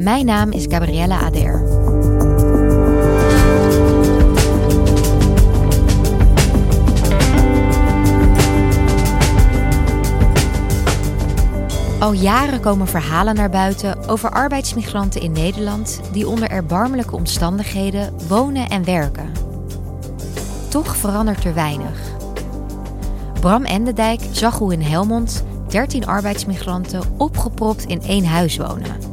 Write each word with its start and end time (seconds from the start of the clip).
Mijn 0.00 0.26
naam 0.26 0.50
is 0.50 0.66
Gabriella 0.68 1.18
Ader. 1.18 1.62
Al 11.98 12.12
jaren 12.12 12.60
komen 12.60 12.86
verhalen 12.86 13.34
naar 13.34 13.50
buiten 13.50 14.08
over 14.08 14.30
arbeidsmigranten 14.30 15.20
in 15.20 15.32
Nederland 15.32 16.00
die 16.12 16.28
onder 16.28 16.50
erbarmelijke 16.50 17.16
omstandigheden 17.16 18.14
wonen 18.28 18.68
en 18.68 18.84
werken. 18.84 19.32
Toch 20.68 20.96
verandert 20.96 21.44
er 21.44 21.54
weinig. 21.54 22.00
Bram 23.40 23.64
Endendijk 23.64 24.20
zag 24.30 24.58
hoe 24.58 24.72
in 24.72 24.82
Helmond 24.82 25.44
13 25.68 26.06
arbeidsmigranten 26.06 27.02
opgepropt 27.16 27.84
in 27.84 28.02
één 28.02 28.24
huis 28.24 28.56
wonen. 28.56 29.09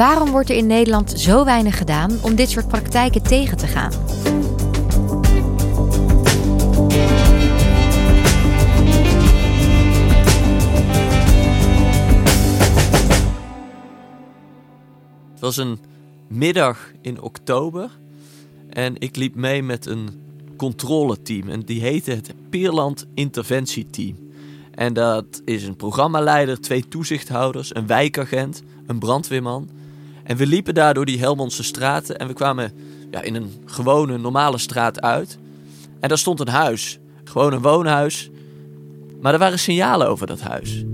Waarom 0.00 0.30
wordt 0.30 0.50
er 0.50 0.56
in 0.56 0.66
Nederland 0.66 1.12
zo 1.16 1.44
weinig 1.44 1.78
gedaan 1.78 2.18
om 2.22 2.34
dit 2.34 2.50
soort 2.50 2.68
praktijken 2.68 3.22
tegen 3.22 3.56
te 3.56 3.66
gaan? 3.66 3.92
Het 15.30 15.40
was 15.40 15.56
een 15.56 15.78
middag 16.28 16.90
in 17.00 17.20
oktober 17.20 17.90
en 18.68 18.94
ik 18.98 19.16
liep 19.16 19.34
mee 19.34 19.62
met 19.62 19.86
een 19.86 20.08
controleteam 20.56 21.48
en 21.48 21.60
die 21.60 21.80
heette 21.80 22.10
het 22.10 22.34
Peerland 22.50 23.06
Interventieteam. 23.14 24.16
En 24.74 24.92
dat 24.92 25.42
is 25.44 25.64
een 25.64 25.76
programmaleider, 25.76 26.60
twee 26.60 26.88
toezichthouders, 26.88 27.74
een 27.74 27.86
wijkagent, 27.86 28.62
een 28.86 28.98
brandweerman. 28.98 29.79
En 30.30 30.36
we 30.36 30.46
liepen 30.46 30.74
daar 30.74 30.94
door 30.94 31.04
die 31.04 31.18
Helmondse 31.18 31.62
straten 31.62 32.18
en 32.18 32.26
we 32.26 32.32
kwamen 32.32 32.72
ja, 33.10 33.22
in 33.22 33.34
een 33.34 33.52
gewone, 33.64 34.18
normale 34.18 34.58
straat 34.58 35.00
uit. 35.00 35.38
En 36.00 36.08
daar 36.08 36.18
stond 36.18 36.40
een 36.40 36.48
huis, 36.48 36.98
gewoon 37.24 37.52
een 37.52 37.62
woonhuis. 37.62 38.30
Maar 39.20 39.32
er 39.32 39.38
waren 39.38 39.58
signalen 39.58 40.08
over 40.08 40.26
dat 40.26 40.40
huis. 40.40 40.84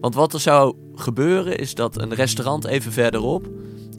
Want 0.00 0.14
wat 0.14 0.32
er 0.32 0.40
zou 0.40 0.76
gebeuren 0.94 1.58
is 1.58 1.74
dat 1.74 2.00
een 2.00 2.14
restaurant 2.14 2.64
even 2.64 2.92
verderop 2.92 3.48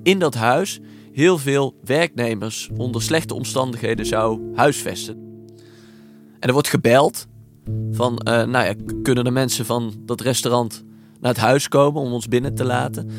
in 0.03 0.19
dat 0.19 0.33
huis 0.33 0.79
heel 1.11 1.37
veel 1.37 1.75
werknemers 1.83 2.69
onder 2.77 3.01
slechte 3.01 3.33
omstandigheden 3.33 4.05
zou 4.05 4.41
huisvesten. 4.55 5.15
En 6.39 6.47
er 6.47 6.53
wordt 6.53 6.69
gebeld 6.69 7.27
van, 7.91 8.21
uh, 8.27 8.33
nou 8.43 8.65
ja, 8.65 8.73
kunnen 9.01 9.23
de 9.23 9.31
mensen 9.31 9.65
van 9.65 9.93
dat 10.05 10.21
restaurant 10.21 10.85
naar 11.19 11.31
het 11.31 11.41
huis 11.41 11.67
komen 11.67 12.01
om 12.01 12.13
ons 12.13 12.27
binnen 12.27 12.55
te 12.55 12.65
laten? 12.65 13.09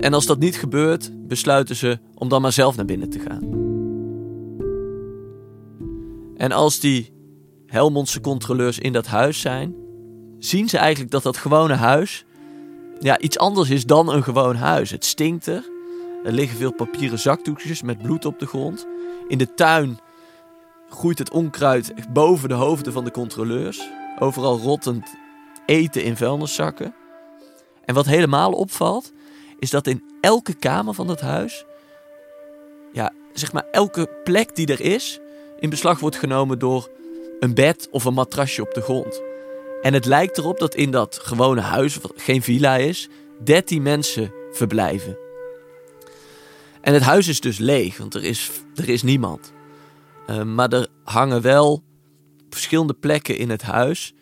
En 0.00 0.14
als 0.14 0.26
dat 0.26 0.38
niet 0.38 0.56
gebeurt, 0.56 1.10
besluiten 1.28 1.76
ze 1.76 1.98
om 2.14 2.28
dan 2.28 2.42
maar 2.42 2.52
zelf 2.52 2.76
naar 2.76 2.84
binnen 2.84 3.10
te 3.10 3.18
gaan. 3.18 3.60
En 6.36 6.52
als 6.52 6.80
die 6.80 7.12
Helmondse 7.66 8.20
controleurs 8.20 8.78
in 8.78 8.92
dat 8.92 9.06
huis 9.06 9.40
zijn, 9.40 9.74
zien 10.38 10.68
ze 10.68 10.78
eigenlijk 10.78 11.10
dat 11.10 11.22
dat 11.22 11.36
gewone 11.36 11.74
huis 11.74 12.24
ja, 13.02 13.18
iets 13.18 13.38
anders 13.38 13.70
is 13.70 13.86
dan 13.86 14.12
een 14.12 14.22
gewoon 14.22 14.56
huis. 14.56 14.90
Het 14.90 15.04
stinkt 15.04 15.46
er. 15.46 15.70
Er 16.24 16.32
liggen 16.32 16.58
veel 16.58 16.72
papieren 16.72 17.18
zakdoekjes 17.18 17.82
met 17.82 18.02
bloed 18.02 18.24
op 18.24 18.38
de 18.38 18.46
grond. 18.46 18.86
In 19.28 19.38
de 19.38 19.54
tuin 19.54 19.98
groeit 20.88 21.18
het 21.18 21.30
onkruid 21.30 21.92
boven 22.12 22.48
de 22.48 22.54
hoofden 22.54 22.92
van 22.92 23.04
de 23.04 23.10
controleurs. 23.10 23.88
Overal 24.18 24.58
rottend 24.58 25.14
eten 25.66 26.04
in 26.04 26.16
vuilniszakken. 26.16 26.94
En 27.92 27.98
wat 27.98 28.06
helemaal 28.06 28.52
opvalt, 28.52 29.12
is 29.58 29.70
dat 29.70 29.86
in 29.86 30.02
elke 30.20 30.54
kamer 30.54 30.94
van 30.94 31.06
dat 31.06 31.20
huis, 31.20 31.64
ja, 32.92 33.12
zeg 33.32 33.52
maar 33.52 33.66
elke 33.70 34.08
plek 34.24 34.56
die 34.56 34.66
er 34.66 34.80
is, 34.80 35.20
in 35.58 35.70
beslag 35.70 36.00
wordt 36.00 36.16
genomen 36.16 36.58
door 36.58 36.90
een 37.40 37.54
bed 37.54 37.88
of 37.90 38.04
een 38.04 38.14
matrasje 38.14 38.62
op 38.62 38.74
de 38.74 38.80
grond. 38.80 39.22
En 39.82 39.94
het 39.94 40.04
lijkt 40.04 40.38
erop 40.38 40.58
dat 40.58 40.74
in 40.74 40.90
dat 40.90 41.18
gewone 41.22 41.60
huis, 41.60 41.96
wat 41.96 42.12
geen 42.16 42.42
villa 42.42 42.76
is, 42.76 43.08
13 43.44 43.82
mensen 43.82 44.32
verblijven. 44.52 45.16
En 46.80 46.94
het 46.94 47.02
huis 47.02 47.28
is 47.28 47.40
dus 47.40 47.58
leeg, 47.58 47.96
want 47.96 48.14
er 48.14 48.24
is, 48.24 48.50
er 48.74 48.88
is 48.88 49.02
niemand. 49.02 49.52
Uh, 50.30 50.42
maar 50.42 50.72
er 50.72 50.88
hangen 51.04 51.42
wel 51.42 51.82
verschillende 52.50 52.94
plekken 52.94 53.36
in 53.36 53.50
het 53.50 53.62
huis 53.62 54.14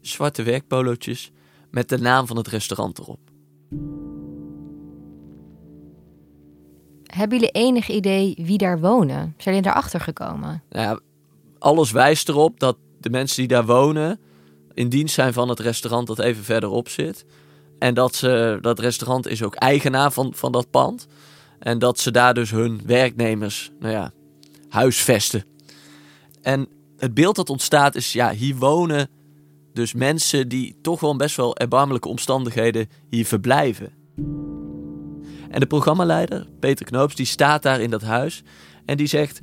zwarte 0.00 0.42
werkpolootjes 0.42 1.32
met 1.70 1.88
de 1.88 1.98
naam 1.98 2.26
van 2.26 2.36
het 2.36 2.48
restaurant 2.48 2.98
erop. 2.98 3.20
Hebben 7.02 7.38
jullie 7.38 7.52
enig 7.52 7.88
idee 7.88 8.34
wie 8.42 8.58
daar 8.58 8.80
wonen? 8.80 9.16
Zijn 9.16 9.54
jullie 9.54 9.62
daarachter 9.62 10.00
gekomen? 10.00 10.62
Nou 10.70 10.84
ja, 10.86 11.00
alles 11.58 11.90
wijst 11.90 12.28
erop 12.28 12.60
dat 12.60 12.76
de 13.00 13.10
mensen 13.10 13.36
die 13.36 13.48
daar 13.48 13.66
wonen 13.66 14.20
in 14.74 14.88
dienst 14.88 15.14
zijn 15.14 15.32
van 15.32 15.48
het 15.48 15.60
restaurant 15.60 16.06
dat 16.06 16.18
even 16.18 16.44
verderop 16.44 16.88
zit. 16.88 17.24
En 17.78 17.94
dat 17.94 18.14
ze, 18.14 18.58
dat 18.60 18.78
restaurant 18.78 19.26
is 19.26 19.42
ook 19.42 19.54
eigenaar 19.54 20.12
van, 20.12 20.32
van 20.34 20.52
dat 20.52 20.70
pand. 20.70 21.06
En 21.58 21.78
dat 21.78 21.98
ze 21.98 22.10
daar 22.10 22.34
dus 22.34 22.50
hun 22.50 22.80
werknemers, 22.86 23.70
nou 23.80 23.92
ja, 23.92 24.12
huisvesten. 24.68 25.44
En 26.42 26.68
het 26.96 27.14
beeld 27.14 27.36
dat 27.36 27.50
ontstaat 27.50 27.94
is, 27.94 28.12
ja, 28.12 28.30
hier 28.30 28.56
wonen 28.56 29.08
dus 29.78 29.94
mensen 29.94 30.48
die 30.48 30.78
toch 30.82 31.00
wel 31.00 31.16
best 31.16 31.36
wel 31.36 31.56
erbarmelijke 31.56 32.08
omstandigheden 32.08 32.88
hier 33.10 33.26
verblijven. 33.26 33.92
En 35.50 35.60
de 35.60 35.66
programmaleider, 35.66 36.46
Peter 36.60 36.86
Knoops, 36.86 37.14
die 37.14 37.26
staat 37.26 37.62
daar 37.62 37.80
in 37.80 37.90
dat 37.90 38.02
huis. 38.02 38.42
En 38.84 38.96
die 38.96 39.06
zegt, 39.06 39.40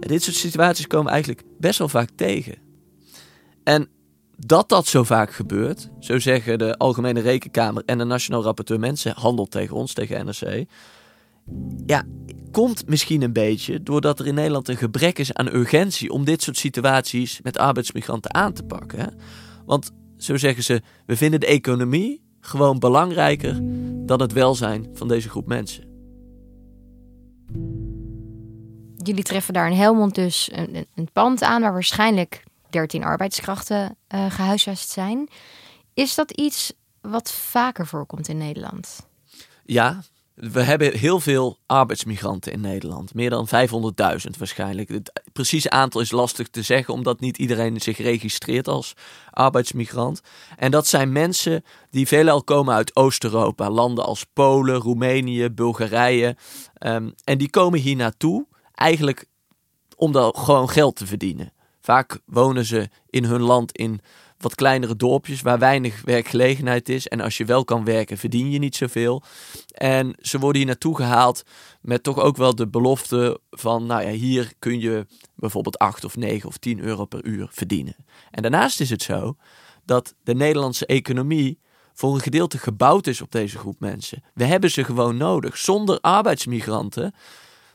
dit 0.00 0.22
soort 0.22 0.36
situaties 0.36 0.86
komen 0.86 1.12
eigenlijk 1.12 1.42
best 1.58 1.78
wel 1.78 1.88
vaak 1.88 2.08
tegen. 2.16 2.54
En 3.64 3.88
dat 4.36 4.68
dat 4.68 4.86
zo 4.86 5.02
vaak 5.02 5.32
gebeurt, 5.32 5.90
zo 6.00 6.18
zeggen 6.18 6.58
de 6.58 6.76
Algemene 6.76 7.20
Rekenkamer 7.20 7.82
en 7.84 7.98
de 7.98 8.04
Nationaal 8.04 8.42
Rapporteur 8.42 8.80
Mensenhandel 8.80 9.46
tegen 9.46 9.76
ons, 9.76 9.92
tegen 9.92 10.26
NRC. 10.26 10.64
Ja, 11.86 12.04
komt 12.50 12.88
misschien 12.88 13.22
een 13.22 13.32
beetje 13.32 13.82
doordat 13.82 14.18
er 14.18 14.26
in 14.26 14.34
Nederland 14.34 14.68
een 14.68 14.76
gebrek 14.76 15.18
is 15.18 15.34
aan 15.34 15.54
urgentie 15.54 16.10
om 16.10 16.24
dit 16.24 16.42
soort 16.42 16.56
situaties 16.56 17.40
met 17.42 17.58
arbeidsmigranten 17.58 18.34
aan 18.34 18.52
te 18.52 18.62
pakken. 18.62 19.18
Want 19.66 19.90
zo 20.16 20.36
zeggen 20.36 20.62
ze, 20.62 20.82
we 21.06 21.16
vinden 21.16 21.40
de 21.40 21.46
economie 21.46 22.24
gewoon 22.40 22.78
belangrijker 22.78 23.60
dan 24.06 24.20
het 24.20 24.32
welzijn 24.32 24.90
van 24.92 25.08
deze 25.08 25.28
groep 25.28 25.46
mensen. 25.46 25.84
Jullie 28.96 29.24
treffen 29.24 29.54
daar 29.54 29.70
in 29.70 29.76
Helmond 29.76 30.14
dus 30.14 30.50
een, 30.52 30.86
een 30.94 31.08
pand 31.12 31.42
aan 31.42 31.60
waar 31.62 31.72
waarschijnlijk 31.72 32.42
13 32.70 33.04
arbeidskrachten 33.04 33.96
uh, 34.14 34.30
gehuisvest 34.30 34.90
zijn. 34.90 35.28
Is 35.94 36.14
dat 36.14 36.30
iets 36.30 36.72
wat 37.00 37.32
vaker 37.32 37.86
voorkomt 37.86 38.28
in 38.28 38.38
Nederland? 38.38 39.08
Ja, 39.64 40.02
we 40.36 40.62
hebben 40.62 40.98
heel 40.98 41.20
veel 41.20 41.58
arbeidsmigranten 41.66 42.52
in 42.52 42.60
Nederland. 42.60 43.14
Meer 43.14 43.30
dan 43.30 43.48
500.000 43.48 44.30
waarschijnlijk. 44.38 44.88
Het 44.88 45.22
precieze 45.32 45.70
aantal 45.70 46.00
is 46.00 46.10
lastig 46.10 46.48
te 46.48 46.62
zeggen, 46.62 46.94
omdat 46.94 47.20
niet 47.20 47.38
iedereen 47.38 47.80
zich 47.80 47.98
registreert 47.98 48.68
als 48.68 48.94
arbeidsmigrant. 49.30 50.20
En 50.56 50.70
dat 50.70 50.86
zijn 50.86 51.12
mensen 51.12 51.64
die 51.90 52.06
veelal 52.06 52.42
komen 52.44 52.74
uit 52.74 52.96
Oost-Europa. 52.96 53.70
Landen 53.70 54.04
als 54.04 54.26
Polen, 54.32 54.76
Roemenië, 54.76 55.50
Bulgarije. 55.50 56.36
Um, 56.78 57.14
en 57.24 57.38
die 57.38 57.50
komen 57.50 57.80
hier 57.80 57.96
naartoe 57.96 58.46
eigenlijk 58.74 59.26
om 59.96 60.12
dan 60.12 60.34
gewoon 60.34 60.68
geld 60.68 60.96
te 60.96 61.06
verdienen. 61.06 61.52
Vaak 61.80 62.18
wonen 62.24 62.64
ze 62.64 62.88
in 63.10 63.24
hun 63.24 63.42
land 63.42 63.72
in 63.72 64.00
wat 64.38 64.54
kleinere 64.54 64.96
dorpjes 64.96 65.40
waar 65.40 65.58
weinig 65.58 66.02
werkgelegenheid 66.04 66.88
is. 66.88 67.08
En 67.08 67.20
als 67.20 67.36
je 67.36 67.44
wel 67.44 67.64
kan 67.64 67.84
werken, 67.84 68.18
verdien 68.18 68.50
je 68.50 68.58
niet 68.58 68.76
zoveel. 68.76 69.22
En 69.72 70.16
ze 70.20 70.38
worden 70.38 70.56
hier 70.56 70.66
naartoe 70.66 70.96
gehaald 70.96 71.42
met 71.80 72.02
toch 72.02 72.18
ook 72.18 72.36
wel 72.36 72.54
de 72.54 72.68
belofte 72.68 73.40
van, 73.50 73.86
nou 73.86 74.02
ja, 74.02 74.10
hier 74.10 74.52
kun 74.58 74.80
je 74.80 75.06
bijvoorbeeld 75.34 75.78
8 75.78 76.04
of 76.04 76.16
9 76.16 76.48
of 76.48 76.56
10 76.56 76.80
euro 76.80 77.04
per 77.04 77.24
uur 77.24 77.48
verdienen. 77.50 77.96
En 78.30 78.42
daarnaast 78.42 78.80
is 78.80 78.90
het 78.90 79.02
zo 79.02 79.36
dat 79.84 80.14
de 80.22 80.34
Nederlandse 80.34 80.86
economie 80.86 81.58
voor 81.94 82.14
een 82.14 82.20
gedeelte 82.20 82.58
gebouwd 82.58 83.06
is 83.06 83.20
op 83.20 83.32
deze 83.32 83.58
groep 83.58 83.80
mensen. 83.80 84.22
We 84.34 84.44
hebben 84.44 84.70
ze 84.70 84.84
gewoon 84.84 85.16
nodig. 85.16 85.56
Zonder 85.56 86.00
arbeidsmigranten, 86.00 87.14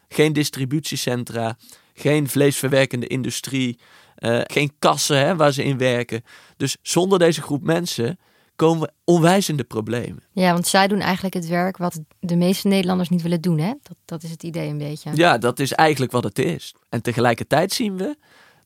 geen 0.07 0.33
distributiecentra, 0.33 1.57
geen 1.93 2.29
vleesverwerkende 2.29 3.07
industrie, 3.07 3.79
uh, 4.21 4.41
geen 4.43 4.73
kassen 4.79 5.17
hè, 5.17 5.35
waar 5.35 5.51
ze 5.51 5.63
in 5.63 5.77
werken. 5.77 6.23
Dus 6.57 6.77
zonder 6.81 7.19
deze 7.19 7.41
groep 7.41 7.63
mensen 7.63 8.19
komen 8.55 8.81
we 8.81 8.93
onwijs 9.03 9.49
in 9.49 9.57
de 9.57 9.63
problemen. 9.63 10.23
Ja, 10.31 10.53
want 10.53 10.67
zij 10.67 10.87
doen 10.87 10.99
eigenlijk 10.99 11.33
het 11.33 11.47
werk 11.47 11.77
wat 11.77 12.01
de 12.19 12.35
meeste 12.35 12.67
Nederlanders 12.67 13.09
niet 13.09 13.21
willen 13.21 13.41
doen. 13.41 13.59
Hè? 13.59 13.73
Dat, 13.81 13.97
dat 14.05 14.23
is 14.23 14.31
het 14.31 14.43
idee 14.43 14.69
een 14.69 14.77
beetje. 14.77 15.11
Ja, 15.13 15.37
dat 15.37 15.59
is 15.59 15.71
eigenlijk 15.71 16.11
wat 16.11 16.23
het 16.23 16.39
is. 16.39 16.75
En 16.89 17.01
tegelijkertijd 17.01 17.73
zien 17.73 17.97
we 17.97 18.17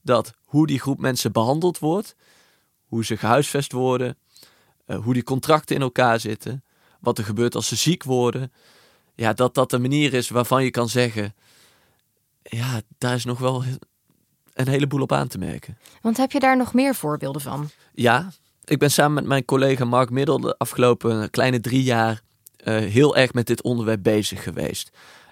dat 0.02 0.34
hoe 0.44 0.68
die 0.68 0.80
groep 0.80 1.00
mensen 1.00 1.32
behandeld 1.32 1.80
wordt, 1.80 2.16
hoe 2.86 3.06
ze 3.06 3.18
gehuisvest 3.18 3.72
worden, 3.72 4.18
uh, 4.88 4.98
hoe 4.98 5.14
die 5.14 5.24
contracten 5.24 5.76
in 5.76 5.82
elkaar 5.82 6.20
zitten, 6.20 6.64
wat 7.00 7.18
er 7.18 7.24
gebeurt 7.24 7.56
als 7.56 7.68
ze 7.68 7.76
ziek 7.76 8.04
worden. 8.04 8.52
Ja, 9.16 9.34
dat 9.34 9.54
dat 9.54 9.70
de 9.70 9.80
manier 9.80 10.14
is 10.14 10.30
waarvan 10.30 10.64
je 10.64 10.72
kan 10.72 10.90
zeggen, 10.90 11.36
ja, 12.44 12.82
daar 12.98 13.16
is 13.16 13.26
nog 13.26 13.40
wel 13.40 13.64
een 14.56 14.68
heleboel 14.68 15.02
op 15.02 15.12
aan 15.12 15.28
te 15.28 15.38
merken. 15.38 15.78
Want 16.02 16.18
heb 16.18 16.32
je 16.32 16.40
daar 16.40 16.58
nog 16.58 16.74
meer 16.74 16.96
voorbeelden 16.96 17.42
van? 17.42 17.70
Ja, 17.94 18.32
ik 18.64 18.80
ben 18.80 18.92
samen 18.92 19.14
met 19.14 19.26
mijn 19.26 19.46
collega 19.46 19.86
Mark 19.86 20.10
Middel 20.10 20.40
de 20.40 20.58
afgelopen 20.58 21.30
kleine 21.30 21.60
drie 21.60 21.84
jaar 21.84 22.22
uh, 22.64 22.78
heel 22.78 23.16
erg 23.16 23.34
met 23.34 23.48
dit 23.48 23.62
onderwerp 23.62 24.04
bezig 24.04 24.44
geweest. 24.44 24.90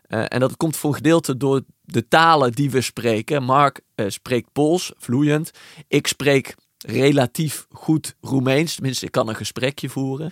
Uh, 0.08 0.26
en 0.28 0.40
dat 0.40 0.58
komt 0.58 0.78
voor 0.78 0.90
een 0.90 0.96
gedeelte 0.96 1.38
door 1.38 1.62
de 1.82 2.08
talen 2.08 2.52
die 2.52 2.72
we 2.72 2.82
spreken. 2.82 3.44
Mark 3.44 3.82
uh, 3.96 4.06
spreekt 4.10 4.52
Pools, 4.52 4.94
vloeiend. 4.98 5.52
Ik 5.88 6.08
spreek 6.08 6.56
relatief 6.78 7.66
goed 7.72 8.16
Roemeens. 8.22 8.74
Tenminste, 8.76 9.06
ik 9.06 9.12
kan 9.12 9.30
een 9.30 9.36
gesprekje 9.36 9.90
voeren. 9.90 10.32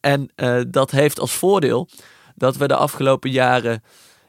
en 0.00 0.30
dat 0.68 0.90
heeft 0.90 1.20
als 1.20 1.32
voordeel 1.32 1.88
dat 2.34 2.56
we 2.56 2.68
de 2.68 2.76
afgelopen 2.76 3.30
jaren 3.30 3.82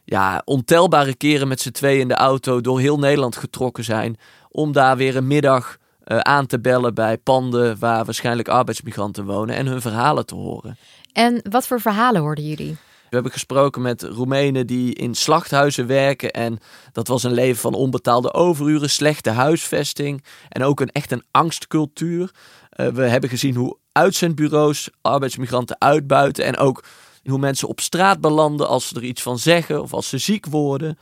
ja, 0.05 0.41
ontelbare 0.45 1.15
keren 1.15 1.47
met 1.47 1.61
z'n 1.61 1.71
tweeën 1.71 1.99
in 1.99 2.07
de 2.07 2.15
auto 2.15 2.61
door 2.61 2.79
heel 2.79 2.99
Nederland 2.99 3.35
getrokken 3.35 3.83
zijn. 3.83 4.17
Om 4.49 4.71
daar 4.71 4.97
weer 4.97 5.15
een 5.15 5.27
middag 5.27 5.77
uh, 6.05 6.17
aan 6.17 6.45
te 6.45 6.59
bellen 6.59 6.93
bij 6.93 7.17
panden 7.17 7.79
waar 7.79 8.05
waarschijnlijk 8.05 8.47
arbeidsmigranten 8.47 9.25
wonen 9.25 9.55
en 9.55 9.67
hun 9.67 9.81
verhalen 9.81 10.25
te 10.25 10.35
horen. 10.35 10.77
En 11.13 11.41
wat 11.49 11.67
voor 11.67 11.81
verhalen 11.81 12.21
hoorden 12.21 12.47
jullie? 12.47 12.77
We 13.13 13.19
hebben 13.19 13.31
gesproken 13.31 13.81
met 13.81 14.01
Roemenen 14.01 14.67
die 14.67 14.93
in 14.93 15.15
slachthuizen 15.15 15.87
werken. 15.87 16.31
En 16.31 16.59
dat 16.91 17.07
was 17.07 17.23
een 17.23 17.33
leven 17.33 17.61
van 17.61 17.73
onbetaalde 17.73 18.33
overuren, 18.33 18.89
slechte 18.89 19.29
huisvesting 19.29 20.23
en 20.49 20.63
ook 20.63 20.79
een 20.79 20.91
echt 20.91 21.11
een 21.11 21.23
angstcultuur. 21.31 22.31
Uh, 22.75 22.87
we 22.87 23.01
hebben 23.01 23.29
gezien 23.29 23.55
hoe 23.55 23.77
uitzendbureaus 23.91 24.89
arbeidsmigranten 25.01 25.75
uitbuiten 25.79 26.45
en 26.45 26.57
ook 26.57 26.83
hoe 27.23 27.39
mensen 27.39 27.67
op 27.67 27.79
straat 27.79 28.21
belanden 28.21 28.67
als 28.67 28.87
ze 28.87 28.95
er 28.95 29.03
iets 29.03 29.21
van 29.21 29.39
zeggen 29.39 29.81
of 29.81 29.93
als 29.93 30.09
ze 30.09 30.17
ziek 30.17 30.45
worden. 30.45 30.97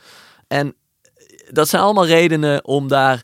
En 0.47 0.75
dat 1.49 1.69
zijn 1.69 1.81
allemaal 1.81 2.05
redenen 2.05 2.65
om 2.65 2.87
daar 2.87 3.23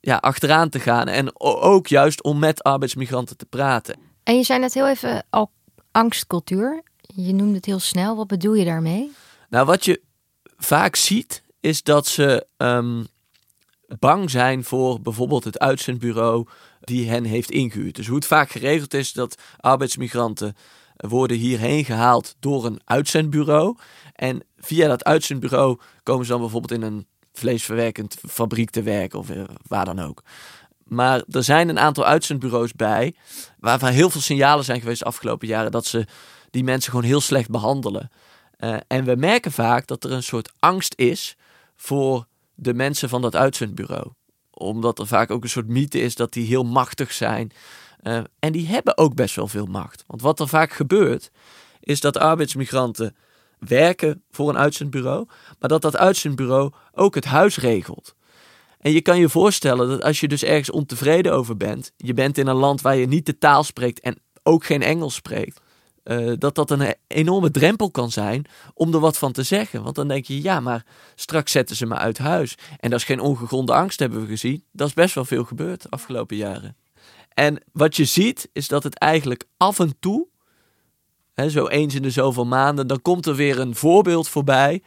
ja, 0.00 0.16
achteraan 0.16 0.68
te 0.68 0.80
gaan. 0.80 1.08
En 1.08 1.40
ook 1.40 1.86
juist 1.86 2.22
om 2.22 2.38
met 2.38 2.62
arbeidsmigranten 2.62 3.36
te 3.36 3.46
praten. 3.46 3.96
En 4.22 4.36
je 4.36 4.42
zei 4.42 4.58
net 4.58 4.74
heel 4.74 4.88
even 4.88 5.26
al 5.30 5.50
angstcultuur. 5.92 6.82
Je 7.00 7.34
noemde 7.34 7.54
het 7.54 7.64
heel 7.64 7.78
snel. 7.78 8.16
Wat 8.16 8.26
bedoel 8.26 8.54
je 8.54 8.64
daarmee? 8.64 9.12
Nou, 9.48 9.66
wat 9.66 9.84
je 9.84 10.00
vaak 10.56 10.96
ziet, 10.96 11.42
is 11.60 11.82
dat 11.82 12.06
ze 12.06 12.46
um, 12.56 13.06
bang 13.98 14.30
zijn 14.30 14.64
voor 14.64 15.00
bijvoorbeeld 15.00 15.44
het 15.44 15.58
uitzendbureau 15.58 16.46
die 16.80 17.08
hen 17.08 17.24
heeft 17.24 17.50
ingehuurd. 17.50 17.94
Dus 17.94 18.06
hoe 18.06 18.16
het 18.16 18.26
vaak 18.26 18.50
geregeld 18.50 18.94
is 18.94 19.12
dat 19.12 19.42
arbeidsmigranten 19.60 20.56
worden 21.06 21.36
hierheen 21.36 21.84
gehaald 21.84 22.36
door 22.40 22.64
een 22.64 22.80
uitzendbureau. 22.84 23.76
En 24.14 24.44
via 24.56 24.88
dat 24.88 25.04
uitzendbureau 25.04 25.78
komen 26.02 26.24
ze 26.24 26.30
dan 26.32 26.40
bijvoorbeeld 26.40 26.80
in 26.80 26.82
een 26.82 27.06
vleesverwerkend 27.32 28.16
fabriek 28.28 28.70
te 28.70 28.82
werken 28.82 29.18
of 29.18 29.30
eh, 29.30 29.42
waar 29.66 29.84
dan 29.84 29.98
ook. 29.98 30.22
Maar 30.84 31.22
er 31.30 31.44
zijn 31.44 31.68
een 31.68 31.78
aantal 31.78 32.04
uitzendbureaus 32.04 32.72
bij 32.72 33.14
waarvan 33.58 33.90
heel 33.90 34.10
veel 34.10 34.20
signalen 34.20 34.64
zijn 34.64 34.80
geweest 34.80 34.98
de 34.98 35.04
afgelopen 35.04 35.48
jaren 35.48 35.70
dat 35.70 35.86
ze 35.86 36.06
die 36.50 36.64
mensen 36.64 36.90
gewoon 36.90 37.06
heel 37.06 37.20
slecht 37.20 37.50
behandelen. 37.50 38.10
Uh, 38.58 38.76
en 38.86 39.04
we 39.04 39.16
merken 39.16 39.52
vaak 39.52 39.86
dat 39.86 40.04
er 40.04 40.12
een 40.12 40.22
soort 40.22 40.52
angst 40.58 40.92
is 40.96 41.36
voor 41.76 42.26
de 42.54 42.74
mensen 42.74 43.08
van 43.08 43.22
dat 43.22 43.36
uitzendbureau. 43.36 44.12
Omdat 44.50 44.98
er 44.98 45.06
vaak 45.06 45.30
ook 45.30 45.42
een 45.42 45.48
soort 45.48 45.68
mythe 45.68 46.00
is 46.00 46.14
dat 46.14 46.32
die 46.32 46.46
heel 46.46 46.64
machtig 46.64 47.12
zijn. 47.12 47.50
Uh, 48.02 48.20
en 48.38 48.52
die 48.52 48.66
hebben 48.66 48.98
ook 48.98 49.14
best 49.14 49.34
wel 49.34 49.48
veel 49.48 49.66
macht. 49.66 50.04
Want 50.06 50.22
wat 50.22 50.40
er 50.40 50.48
vaak 50.48 50.72
gebeurt, 50.72 51.30
is 51.80 52.00
dat 52.00 52.16
arbeidsmigranten 52.16 53.16
werken 53.58 54.22
voor 54.30 54.48
een 54.48 54.58
uitzendbureau, 54.58 55.26
maar 55.58 55.68
dat 55.68 55.82
dat 55.82 55.96
uitzendbureau 55.96 56.72
ook 56.92 57.14
het 57.14 57.24
huis 57.24 57.58
regelt. 57.58 58.14
En 58.78 58.92
je 58.92 59.00
kan 59.00 59.18
je 59.18 59.28
voorstellen 59.28 59.88
dat 59.88 60.02
als 60.02 60.20
je 60.20 60.28
dus 60.28 60.42
ergens 60.44 60.70
ontevreden 60.70 61.32
over 61.32 61.56
bent, 61.56 61.92
je 61.96 62.14
bent 62.14 62.38
in 62.38 62.46
een 62.46 62.56
land 62.56 62.80
waar 62.80 62.96
je 62.96 63.06
niet 63.06 63.26
de 63.26 63.38
taal 63.38 63.64
spreekt 63.64 64.00
en 64.00 64.18
ook 64.42 64.64
geen 64.64 64.82
Engels 64.82 65.14
spreekt, 65.14 65.60
uh, 66.04 66.32
dat 66.38 66.54
dat 66.54 66.70
een 66.70 66.94
enorme 67.06 67.50
drempel 67.50 67.90
kan 67.90 68.10
zijn 68.10 68.44
om 68.74 68.94
er 68.94 69.00
wat 69.00 69.18
van 69.18 69.32
te 69.32 69.42
zeggen. 69.42 69.82
Want 69.82 69.94
dan 69.94 70.08
denk 70.08 70.24
je, 70.24 70.42
ja, 70.42 70.60
maar 70.60 70.86
straks 71.14 71.52
zetten 71.52 71.76
ze 71.76 71.86
me 71.86 71.94
uit 71.94 72.18
huis. 72.18 72.54
En 72.78 72.90
dat 72.90 72.98
is 72.98 73.04
geen 73.04 73.20
ongegronde 73.20 73.72
angst, 73.72 73.98
hebben 73.98 74.20
we 74.20 74.26
gezien. 74.26 74.64
Dat 74.72 74.88
is 74.88 74.94
best 74.94 75.14
wel 75.14 75.24
veel 75.24 75.44
gebeurd 75.44 75.82
de 75.82 75.90
afgelopen 75.90 76.36
jaren. 76.36 76.76
En 77.38 77.62
wat 77.72 77.96
je 77.96 78.04
ziet, 78.04 78.48
is 78.52 78.68
dat 78.68 78.82
het 78.82 78.98
eigenlijk 78.98 79.44
af 79.56 79.78
en 79.78 79.94
toe 80.00 80.26
zo 81.48 81.66
eens 81.66 81.94
in 81.94 82.02
de 82.02 82.10
zoveel 82.10 82.46
maanden, 82.46 82.86
dan 82.86 83.02
komt 83.02 83.26
er 83.26 83.34
weer 83.34 83.58
een 83.58 83.74
voorbeeld 83.74 84.28
voorbij. 84.28 84.82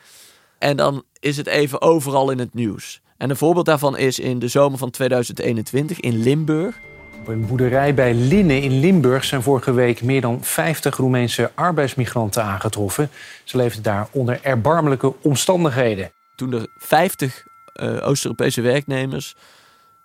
En 0.57 0.77
dan 0.77 1.03
is 1.19 1.38
het 1.38 1.48
even 1.48 1.81
overal 1.81 2.31
in 2.31 2.39
het 2.39 2.53
nieuws. 2.53 3.01
En 3.18 3.30
een 3.30 3.36
voorbeeld 3.36 3.65
daarvan 3.65 3.98
is 3.98 4.19
in 4.19 4.39
de 4.39 4.48
zomer 4.48 4.77
van 4.77 4.89
2021 4.89 6.00
in 6.00 6.18
Limburg. 6.24 6.80
Op 7.19 7.27
een 7.27 7.48
boerderij 7.48 7.94
bij 7.94 8.13
Linnen 8.13 8.62
in 8.62 8.80
Limburg 8.80 9.24
zijn 9.24 9.44
vorige 9.44 9.74
week 9.74 10.01
meer 10.01 10.21
dan 10.21 10.44
50 10.44 10.97
Roemeense 10.97 11.51
arbeidsmigranten 11.56 12.44
aangetroffen. 12.44 13.09
Ze 13.44 13.57
leefden 13.57 13.83
daar 13.83 14.07
onder 14.12 14.39
erbarmelijke 14.42 15.13
omstandigheden. 15.21 16.12
Toen 16.36 16.54
er 16.54 16.68
50 16.77 17.44
uh, 17.74 18.07
Oost-Europese 18.07 18.62
werknemers, 18.62 19.36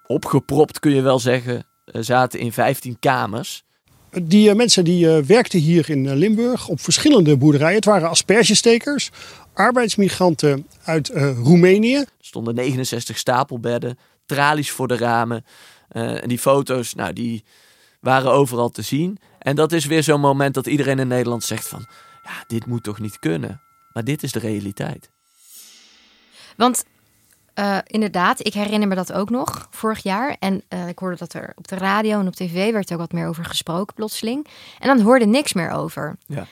opgepropt 0.06 0.78
kun 0.78 0.94
je 0.94 1.02
wel 1.02 1.19
zeggen, 1.19 1.66
zaten 1.92 2.38
in 2.38 2.52
15 2.52 2.98
kamers. 2.98 3.64
Die 4.22 4.48
uh, 4.48 4.54
mensen 4.54 4.84
die 4.84 5.06
uh, 5.06 5.22
werkten 5.22 5.58
hier 5.58 5.90
in 5.90 6.14
Limburg 6.14 6.68
op 6.68 6.80
verschillende 6.80 7.36
boerderijen. 7.36 7.76
Het 7.76 7.84
waren 7.84 8.08
aspergestekers, 8.08 9.10
arbeidsmigranten 9.54 10.66
uit 10.84 11.08
Roemenië. 11.42 11.96
Er 11.96 12.06
stonden 12.20 12.54
69 12.54 13.18
stapelbedden, 13.18 13.99
tralies 14.26 14.70
voor 14.70 14.88
de 14.88 14.96
ramen. 14.96 15.44
en 15.88 16.28
die 16.28 16.38
foto's, 16.38 16.94
nou, 16.94 17.12
die 17.12 17.44
waren 18.00 18.32
overal 18.32 18.70
te 18.70 18.82
zien. 18.82 19.18
En 19.38 19.56
dat 19.56 19.72
is 19.72 19.87
weer 19.87 20.02
zo'n 20.02 20.20
moment 20.20 20.54
dat 20.54 20.66
iedereen 20.66 20.99
in 20.99 21.08
Nederland 21.08 21.44
zegt 21.44 21.68
van... 21.68 21.87
ja, 22.25 22.44
dit 22.46 22.66
moet 22.66 22.82
toch 22.82 23.00
niet 23.00 23.18
kunnen? 23.18 23.61
Maar 23.92 24.04
dit 24.04 24.22
is 24.22 24.32
de 24.32 24.38
realiteit. 24.38 25.11
Want 26.56 26.84
uh, 27.58 27.78
inderdaad, 27.86 28.46
ik 28.46 28.54
herinner 28.54 28.88
me 28.88 28.94
dat 28.94 29.12
ook 29.12 29.30
nog 29.30 29.68
vorig 29.70 30.02
jaar. 30.02 30.36
En 30.38 30.62
uh, 30.68 30.88
ik 30.88 30.98
hoorde 30.98 31.16
dat 31.16 31.32
er 31.32 31.52
op 31.54 31.68
de 31.68 31.76
radio 31.76 32.20
en 32.20 32.26
op 32.26 32.34
tv 32.34 32.72
werd 32.72 32.92
ook 32.92 32.98
wat 32.98 33.12
meer 33.12 33.26
over 33.26 33.44
gesproken 33.44 33.94
plotseling. 33.94 34.46
En 34.78 34.88
dan 34.88 35.00
hoorde 35.00 35.26
niks 35.26 35.52
meer 35.52 35.70
over. 35.70 36.16
Ja. 36.26 36.46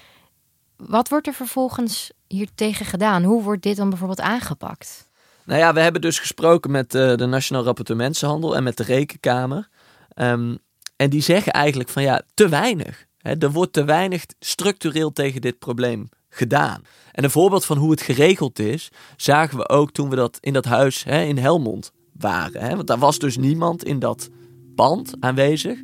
Wat 0.77 1.09
wordt 1.09 1.27
er 1.27 1.35
vervolgens 1.35 2.11
hier 2.27 2.49
tegen 2.55 2.87
gedaan? 2.87 3.23
Hoe 3.23 3.43
wordt 3.43 3.63
dit 3.63 3.77
dan 3.77 3.89
bijvoorbeeld 3.89 4.21
aangepakt? 4.21 5.09
Nou 5.45 5.61
ja, 5.61 5.73
we 5.73 5.81
hebben 5.81 6.01
dus 6.01 6.19
gesproken 6.19 6.71
met 6.71 6.95
uh, 6.95 7.17
de 7.17 7.27
Nationaal 7.27 7.65
Rapporteur 7.65 7.97
Mensenhandel 7.97 8.57
en 8.57 8.63
met 8.63 8.77
de 8.77 8.83
Rekenkamer. 8.83 9.69
Um, 10.15 10.59
en 10.97 11.11
die 11.11 11.23
zeggen 11.23 11.53
eigenlijk 11.53 11.89
van 11.89 12.03
ja, 12.03 12.23
te 12.35 12.49
weinig. 12.49 13.05
Hè, 13.19 13.35
er 13.39 13.53
wordt 13.53 13.73
te 13.73 13.85
weinig 13.85 14.25
structureel 14.39 15.13
tegen 15.13 15.41
dit 15.41 15.59
probleem 15.59 16.09
gedaan. 16.35 16.83
En 17.13 17.25
een 17.25 17.31
voorbeeld 17.31 17.65
van 17.65 17.77
hoe 17.77 17.91
het 17.91 18.03
geregeld 18.03 18.59
is, 18.59 18.89
zagen 19.17 19.59
we 19.59 19.69
ook 19.69 19.91
toen 19.91 20.11
we 20.11 20.17
dat 20.17 20.39
in 20.41 20.53
dat 20.53 20.65
huis 20.65 21.05
hè, 21.05 21.23
in 21.23 21.39
Helmond 21.39 21.93
waren. 22.13 22.61
Hè? 22.61 22.77
Want 22.77 22.87
daar 22.87 22.99
was 22.99 23.19
dus 23.19 23.37
niemand 23.37 23.85
in 23.85 23.99
dat 23.99 24.29
pand 24.75 25.15
aanwezig. 25.21 25.79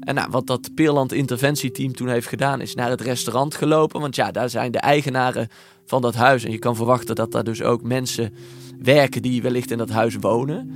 En 0.00 0.14
nou, 0.14 0.30
wat 0.30 0.46
dat 0.46 0.74
Peerland 0.74 1.12
interventieteam 1.12 1.94
toen 1.94 2.08
heeft 2.08 2.26
gedaan, 2.26 2.60
is 2.60 2.74
naar 2.74 2.90
het 2.90 3.00
restaurant 3.00 3.54
gelopen. 3.54 4.00
Want 4.00 4.16
ja, 4.16 4.30
daar 4.30 4.50
zijn 4.50 4.72
de 4.72 4.78
eigenaren 4.78 5.48
van 5.86 6.02
dat 6.02 6.14
huis. 6.14 6.44
En 6.44 6.50
je 6.50 6.58
kan 6.58 6.76
verwachten 6.76 7.14
dat 7.14 7.32
daar 7.32 7.44
dus 7.44 7.62
ook 7.62 7.82
mensen 7.82 8.34
werken 8.82 9.22
die 9.22 9.42
wellicht 9.42 9.70
in 9.70 9.78
dat 9.78 9.90
huis 9.90 10.16
wonen. 10.20 10.72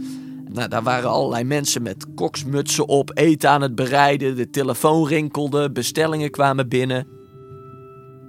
Nou, 0.53 0.69
daar 0.69 0.83
waren 0.83 1.11
allerlei 1.11 1.45
mensen 1.45 1.83
met 1.83 2.07
koksmutsen 2.15 2.89
op, 2.89 3.11
eten 3.15 3.51
aan 3.51 3.63
het 3.63 3.75
bereiden, 3.75 4.37
de 4.37 4.51
telefoon 4.51 5.07
rinkelde, 5.07 5.73
bestellingen 5.73 6.31
kwamen 6.31 6.69
binnen. 6.69 7.16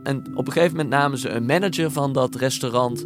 En 0.08 0.24
op 0.36 0.48
een 0.48 0.54
gegeven 0.54 0.76
moment 0.76 0.96
namen 0.96 1.18
ze 1.18 1.30
een 1.30 1.46
manager 1.46 1.92
van 1.92 2.14
dat 2.14 2.36
restaurant 2.36 3.06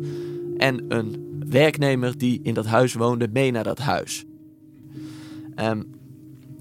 en 0.58 0.86
een 0.88 1.40
werknemer 1.50 2.18
die 2.18 2.40
in 2.44 2.54
dat 2.54 2.66
huis 2.66 2.94
woonde 2.94 3.28
mee 3.34 3.52
naar 3.52 3.64
dat 3.64 3.78
huis. 3.78 4.26
Um, 5.56 5.90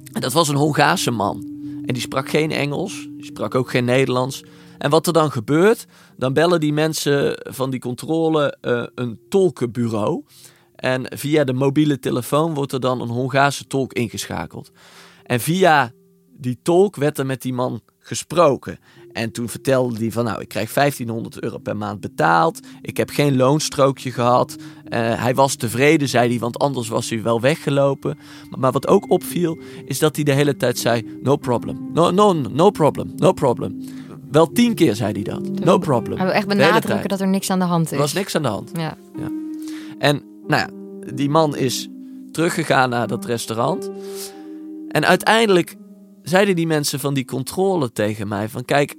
dat 0.03 0.33
was 0.33 0.49
een 0.49 0.57
Hongaarse 0.57 1.11
man. 1.11 1.37
En 1.85 1.95
die 1.95 2.03
sprak 2.03 2.29
geen 2.29 2.51
Engels. 2.51 3.09
Die 3.17 3.25
sprak 3.25 3.55
ook 3.55 3.71
geen 3.71 3.85
Nederlands. 3.85 4.45
En 4.79 4.91
wat 4.91 5.07
er 5.07 5.13
dan 5.13 5.31
gebeurt, 5.31 5.87
dan 6.17 6.33
bellen 6.33 6.61
die 6.61 6.73
mensen 6.73 7.41
van 7.51 7.71
die 7.71 7.81
controle 7.81 8.57
uh, 8.63 8.87
een 8.95 9.21
tolkenbureau. 9.29 10.25
En 10.75 11.19
via 11.19 11.45
de 11.45 11.53
mobiele 11.53 11.99
telefoon 11.99 12.55
wordt 12.55 12.73
er 12.73 12.81
dan 12.81 13.01
een 13.01 13.09
Hongaarse 13.09 13.67
tolk 13.67 13.93
ingeschakeld. 13.93 14.71
En 15.23 15.41
via 15.41 15.93
die 16.37 16.59
tolk 16.63 16.97
werd 16.97 17.19
er 17.19 17.27
met 17.27 17.43
die 17.43 17.53
man 17.53 17.81
gesproken. 17.99 18.79
En 19.13 19.31
toen 19.31 19.49
vertelde 19.49 19.99
hij 19.99 20.11
van 20.11 20.25
nou, 20.25 20.41
ik 20.41 20.49
krijg 20.49 20.73
1500 20.73 21.43
euro 21.43 21.59
per 21.59 21.77
maand 21.77 22.01
betaald. 22.01 22.61
Ik 22.83 22.97
heb 22.97 23.11
geen 23.11 23.37
loonstrookje 23.37 24.13
gehad. 24.13 24.57
Uh, 24.59 25.23
hij 25.23 25.35
was 25.35 25.55
tevreden, 25.55 26.09
zei 26.09 26.29
hij, 26.29 26.39
want 26.39 26.59
anders 26.59 26.89
was 26.89 27.11
hij 27.11 27.23
wel 27.23 27.41
weggelopen. 27.41 28.19
Maar, 28.51 28.59
maar, 28.59 28.73
wat 28.73 28.89
ook 28.89 29.11
opviel, 29.11 29.59
is 29.85 29.99
dat 29.99 30.17
hij 30.17 30.25
de 30.25 30.33
hele 30.33 30.57
tijd 30.57 30.79
zei: 30.79 31.19
no 31.23 31.37
problem. 31.37 31.91
No, 31.93 32.11
no, 32.11 32.33
no 32.33 32.71
problem, 32.71 33.13
no 33.17 33.33
problem. 33.33 33.85
Wel 34.31 34.53
tien 34.53 34.75
keer 34.75 34.95
zei 34.95 35.13
hij 35.13 35.23
dat. 35.23 35.65
No 35.65 35.79
problem. 35.79 36.17
Hij 36.17 36.27
wil 36.27 36.35
echt 36.35 36.47
benadrukken 36.47 37.09
dat 37.09 37.21
er 37.21 37.29
niks 37.29 37.51
aan 37.51 37.59
de 37.59 37.65
hand 37.65 37.85
is. 37.85 37.93
Er 37.93 37.99
was 37.99 38.13
niks 38.13 38.37
aan 38.37 38.43
de 38.43 38.49
hand. 38.49 38.71
Ja. 38.73 38.97
ja. 39.19 39.31
En 39.99 40.23
nou 40.47 40.63
ja, 40.63 40.69
die 41.15 41.31
man 41.31 41.57
is 41.57 41.89
teruggegaan 42.31 42.91
naar 42.91 43.07
dat 43.07 43.25
restaurant. 43.25 43.91
En 44.89 45.07
uiteindelijk 45.07 45.77
zeiden 46.23 46.57
die 46.57 46.67
mensen 46.67 47.01
van 47.01 47.15
die 47.15 47.25
controle 47.25 47.93
tegen 47.93 48.29
mij: 48.29 48.49
van 48.49 48.65
kijk, 48.65 48.95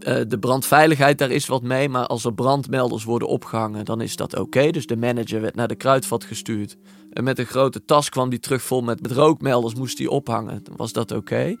uh, 0.00 0.20
de 0.28 0.38
brandveiligheid, 0.38 1.18
daar 1.18 1.30
is 1.30 1.46
wat 1.46 1.62
mee. 1.62 1.88
Maar 1.88 2.06
als 2.06 2.24
er 2.24 2.34
brandmelders 2.34 3.04
worden 3.04 3.28
opgehangen, 3.28 3.84
dan 3.84 4.00
is 4.00 4.16
dat 4.16 4.36
oké. 4.38 4.70
Dus 4.70 4.86
de 4.86 4.96
manager 4.96 5.40
werd 5.40 5.54
naar 5.54 5.68
de 5.68 5.74
kruidvat 5.74 6.24
gestuurd. 6.24 6.76
En 7.12 7.24
met 7.24 7.38
een 7.38 7.46
grote 7.46 7.84
tas 7.84 8.08
kwam 8.08 8.30
die 8.30 8.38
terug 8.38 8.62
vol 8.62 8.82
met, 8.82 9.02
met 9.02 9.12
rookmelders, 9.12 9.74
moest 9.74 9.96
die 9.96 10.10
ophangen. 10.10 10.60
Dan 10.62 10.76
was 10.76 10.92
dat 10.92 11.12
oké. 11.12 11.56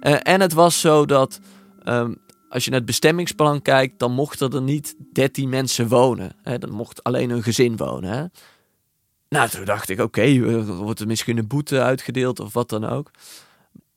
Uh, 0.00 0.16
en 0.22 0.40
het 0.40 0.52
was 0.52 0.80
zo 0.80 1.04
dat 1.06 1.40
um, 1.84 2.16
als 2.48 2.64
je 2.64 2.70
naar 2.70 2.78
het 2.78 2.88
bestemmingsplan 2.88 3.62
kijkt, 3.62 3.98
dan 3.98 4.12
mochten 4.12 4.52
er 4.52 4.62
niet 4.62 4.94
13 5.12 5.48
mensen 5.48 5.88
wonen. 5.88 6.36
Hè? 6.42 6.58
Dan 6.58 6.70
mocht 6.70 7.02
alleen 7.02 7.30
een 7.30 7.42
gezin 7.42 7.76
wonen. 7.76 8.10
Hè? 8.10 8.24
Nou, 9.28 9.48
toen 9.48 9.64
dacht 9.64 9.88
ik, 9.88 10.00
oké, 10.00 10.20
okay, 10.20 10.64
wordt 10.64 11.00
er 11.00 11.06
misschien 11.06 11.38
een 11.38 11.46
boete 11.46 11.82
uitgedeeld 11.82 12.40
of 12.40 12.52
wat 12.52 12.68
dan 12.68 12.84
ook. 12.84 13.10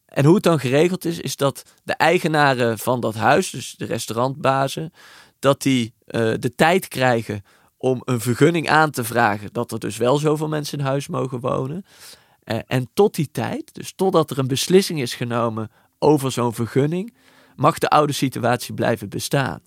En 0.09 0.25
hoe 0.25 0.33
het 0.33 0.43
dan 0.43 0.59
geregeld 0.59 1.05
is, 1.05 1.19
is 1.19 1.35
dat 1.35 1.63
de 1.83 1.93
eigenaren 1.93 2.79
van 2.79 2.99
dat 2.99 3.15
huis, 3.15 3.49
dus 3.49 3.75
de 3.77 3.85
restaurantbazen, 3.85 4.93
dat 5.39 5.61
die 5.61 5.93
uh, 6.07 6.33
de 6.39 6.55
tijd 6.55 6.87
krijgen 6.87 7.43
om 7.77 8.01
een 8.05 8.19
vergunning 8.19 8.69
aan 8.69 8.91
te 8.91 9.03
vragen 9.03 9.49
dat 9.51 9.71
er 9.71 9.79
dus 9.79 9.97
wel 9.97 10.17
zoveel 10.17 10.47
mensen 10.47 10.79
in 10.79 10.85
huis 10.85 11.07
mogen 11.07 11.39
wonen. 11.39 11.85
Uh, 12.43 12.59
en 12.67 12.89
tot 12.93 13.15
die 13.15 13.29
tijd, 13.31 13.73
dus 13.73 13.93
totdat 13.95 14.31
er 14.31 14.39
een 14.39 14.47
beslissing 14.47 15.01
is 15.01 15.13
genomen 15.13 15.71
over 15.99 16.31
zo'n 16.31 16.53
vergunning, 16.53 17.13
mag 17.55 17.77
de 17.77 17.89
oude 17.89 18.13
situatie 18.13 18.73
blijven 18.73 19.09
bestaan. 19.09 19.61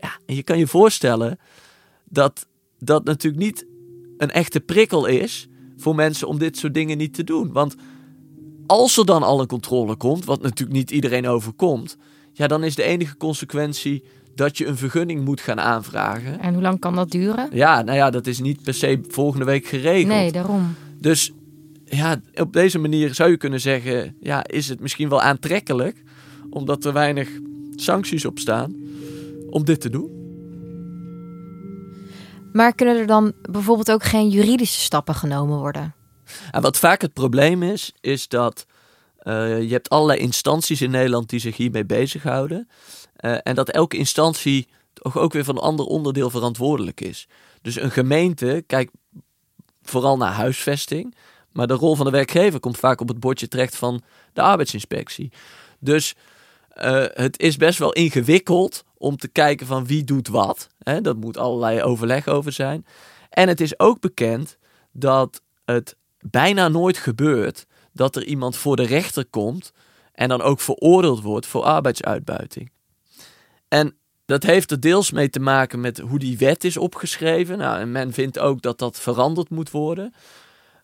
Ja, 0.00 0.18
en 0.26 0.34
je 0.34 0.42
kan 0.42 0.58
je 0.58 0.66
voorstellen 0.66 1.38
dat 2.04 2.46
dat 2.78 3.04
natuurlijk 3.04 3.42
niet 3.42 3.66
een 4.18 4.30
echte 4.30 4.60
prikkel 4.60 5.06
is 5.06 5.48
voor 5.76 5.94
mensen 5.94 6.28
om 6.28 6.38
dit 6.38 6.58
soort 6.58 6.74
dingen 6.74 6.98
niet 6.98 7.14
te 7.14 7.24
doen. 7.24 7.52
Want 7.52 7.74
als 8.72 8.96
er 8.96 9.06
dan 9.06 9.22
al 9.22 9.40
een 9.40 9.46
controle 9.46 9.96
komt, 9.96 10.24
wat 10.24 10.42
natuurlijk 10.42 10.78
niet 10.78 10.90
iedereen 10.90 11.28
overkomt, 11.28 11.96
ja, 12.32 12.46
dan 12.46 12.64
is 12.64 12.74
de 12.74 12.82
enige 12.82 13.16
consequentie 13.16 14.04
dat 14.34 14.58
je 14.58 14.66
een 14.66 14.76
vergunning 14.76 15.24
moet 15.24 15.40
gaan 15.40 15.60
aanvragen. 15.60 16.40
En 16.40 16.52
hoe 16.52 16.62
lang 16.62 16.78
kan 16.78 16.94
dat 16.94 17.10
duren? 17.10 17.48
Ja, 17.52 17.82
nou 17.82 17.96
ja, 17.96 18.10
dat 18.10 18.26
is 18.26 18.40
niet 18.40 18.62
per 18.62 18.74
se 18.74 19.00
volgende 19.08 19.44
week 19.44 19.66
geregeld. 19.66 20.06
Nee, 20.06 20.32
daarom. 20.32 20.74
Dus 20.98 21.32
ja, 21.84 22.20
op 22.34 22.52
deze 22.52 22.78
manier 22.78 23.14
zou 23.14 23.30
je 23.30 23.36
kunnen 23.36 23.60
zeggen, 23.60 24.16
ja, 24.20 24.46
is 24.46 24.68
het 24.68 24.80
misschien 24.80 25.08
wel 25.08 25.20
aantrekkelijk, 25.20 26.02
omdat 26.50 26.84
er 26.84 26.92
weinig 26.92 27.28
sancties 27.76 28.24
op 28.24 28.38
staan, 28.38 28.74
om 29.50 29.64
dit 29.64 29.80
te 29.80 29.90
doen. 29.90 30.10
Maar 32.52 32.74
kunnen 32.74 32.96
er 32.96 33.06
dan 33.06 33.32
bijvoorbeeld 33.50 33.90
ook 33.90 34.04
geen 34.04 34.28
juridische 34.28 34.80
stappen 34.80 35.14
genomen 35.14 35.58
worden? 35.58 35.94
En 36.50 36.62
wat 36.62 36.78
vaak 36.78 37.00
het 37.00 37.12
probleem 37.12 37.62
is, 37.62 37.92
is 38.00 38.28
dat 38.28 38.66
uh, 39.22 39.62
je 39.62 39.72
hebt 39.72 39.88
allerlei 39.88 40.18
instanties 40.18 40.80
in 40.80 40.90
Nederland 40.90 41.28
die 41.28 41.40
zich 41.40 41.56
hiermee 41.56 41.84
bezighouden. 41.84 42.68
Uh, 43.20 43.36
en 43.42 43.54
dat 43.54 43.68
elke 43.68 43.96
instantie 43.96 44.68
toch 44.92 45.18
ook 45.18 45.32
weer 45.32 45.44
van 45.44 45.56
een 45.56 45.62
ander 45.62 45.86
onderdeel 45.86 46.30
verantwoordelijk 46.30 47.00
is. 47.00 47.28
Dus 47.62 47.80
een 47.80 47.90
gemeente 47.90 48.64
kijkt 48.66 48.92
vooral 49.82 50.16
naar 50.16 50.32
huisvesting. 50.32 51.14
Maar 51.52 51.66
de 51.66 51.74
rol 51.74 51.96
van 51.96 52.04
de 52.04 52.12
werkgever 52.12 52.60
komt 52.60 52.78
vaak 52.78 53.00
op 53.00 53.08
het 53.08 53.20
bordje 53.20 53.48
terecht 53.48 53.76
van 53.76 54.02
de 54.32 54.42
arbeidsinspectie. 54.42 55.32
Dus 55.78 56.14
uh, 56.76 57.04
het 57.12 57.40
is 57.40 57.56
best 57.56 57.78
wel 57.78 57.92
ingewikkeld 57.92 58.84
om 58.96 59.16
te 59.16 59.28
kijken 59.28 59.66
van 59.66 59.86
wie 59.86 60.04
doet 60.04 60.28
wat. 60.28 60.68
Hè? 60.78 61.00
Dat 61.00 61.16
moet 61.16 61.36
allerlei 61.36 61.82
overleg 61.82 62.28
over 62.28 62.52
zijn. 62.52 62.86
En 63.30 63.48
het 63.48 63.60
is 63.60 63.78
ook 63.78 64.00
bekend 64.00 64.56
dat 64.92 65.42
het 65.64 65.96
bijna 66.22 66.68
nooit 66.68 66.98
gebeurt 66.98 67.66
dat 67.92 68.16
er 68.16 68.24
iemand 68.24 68.56
voor 68.56 68.76
de 68.76 68.86
rechter 68.86 69.26
komt 69.26 69.72
en 70.12 70.28
dan 70.28 70.42
ook 70.42 70.60
veroordeeld 70.60 71.22
wordt 71.22 71.46
voor 71.46 71.62
arbeidsuitbuiting. 71.62 72.70
En 73.68 73.96
dat 74.24 74.42
heeft 74.42 74.70
er 74.70 74.80
deels 74.80 75.10
mee 75.10 75.30
te 75.30 75.40
maken 75.40 75.80
met 75.80 75.98
hoe 75.98 76.18
die 76.18 76.38
wet 76.38 76.64
is 76.64 76.76
opgeschreven. 76.76 77.58
Nou, 77.58 77.80
en 77.80 77.92
men 77.92 78.12
vindt 78.12 78.38
ook 78.38 78.62
dat 78.62 78.78
dat 78.78 79.00
veranderd 79.00 79.50
moet 79.50 79.70
worden. 79.70 80.14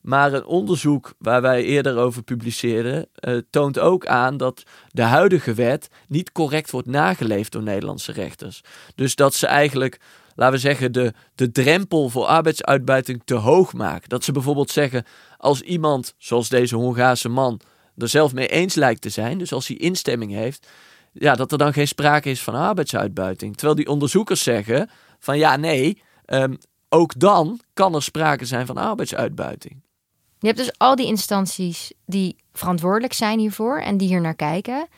Maar 0.00 0.32
een 0.32 0.44
onderzoek 0.44 1.14
waar 1.18 1.42
wij 1.42 1.64
eerder 1.64 1.96
over 1.96 2.22
publiceerden, 2.22 3.08
uh, 3.20 3.38
toont 3.50 3.78
ook 3.78 4.06
aan 4.06 4.36
dat 4.36 4.62
de 4.88 5.02
huidige 5.02 5.54
wet 5.54 5.88
niet 6.08 6.32
correct 6.32 6.70
wordt 6.70 6.88
nageleefd 6.88 7.52
door 7.52 7.62
Nederlandse 7.62 8.12
rechters. 8.12 8.60
Dus 8.94 9.14
dat 9.14 9.34
ze 9.34 9.46
eigenlijk, 9.46 10.00
laten 10.38 10.54
we 10.54 10.60
zeggen, 10.60 10.92
de, 10.92 11.12
de 11.34 11.52
drempel 11.52 12.08
voor 12.08 12.24
arbeidsuitbuiting 12.24 13.22
te 13.24 13.34
hoog 13.34 13.72
maken. 13.72 14.08
Dat 14.08 14.24
ze 14.24 14.32
bijvoorbeeld 14.32 14.70
zeggen, 14.70 15.04
als 15.36 15.60
iemand, 15.60 16.14
zoals 16.18 16.48
deze 16.48 16.76
Hongaarse 16.76 17.28
man, 17.28 17.60
er 17.96 18.08
zelf 18.08 18.32
mee 18.32 18.48
eens 18.48 18.74
lijkt 18.74 19.00
te 19.00 19.08
zijn, 19.08 19.38
dus 19.38 19.52
als 19.52 19.68
hij 19.68 19.76
instemming 19.76 20.32
heeft, 20.32 20.68
ja, 21.12 21.34
dat 21.34 21.52
er 21.52 21.58
dan 21.58 21.72
geen 21.72 21.88
sprake 21.88 22.30
is 22.30 22.42
van 22.42 22.54
arbeidsuitbuiting. 22.54 23.56
Terwijl 23.56 23.76
die 23.76 23.88
onderzoekers 23.88 24.42
zeggen 24.42 24.90
van 25.18 25.38
ja, 25.38 25.56
nee, 25.56 26.02
um, 26.26 26.58
ook 26.88 27.18
dan 27.18 27.60
kan 27.74 27.94
er 27.94 28.02
sprake 28.02 28.44
zijn 28.44 28.66
van 28.66 28.76
arbeidsuitbuiting. 28.76 29.80
Je 30.38 30.46
hebt 30.46 30.58
dus 30.58 30.78
al 30.78 30.96
die 30.96 31.06
instanties 31.06 31.92
die 32.06 32.36
verantwoordelijk 32.52 33.12
zijn 33.12 33.38
hiervoor 33.38 33.80
en 33.80 33.96
die 33.96 34.08
hier 34.08 34.20
naar 34.20 34.34
kijken. 34.34 34.88